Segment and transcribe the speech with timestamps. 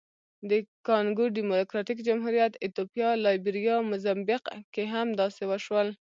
[0.49, 0.51] د
[0.87, 4.43] کانګو ډیموکراتیک جمهوریت، ایتوپیا، لایبیریا، موزمبیق
[4.73, 5.87] کې هم داسې وشول.